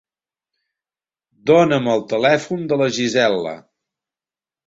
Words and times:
Dona'm 1.49 1.89
el 1.95 2.01
telèfon 2.15 2.65
de 2.71 2.79
la 2.83 2.87
Gisel·la. 2.97 3.55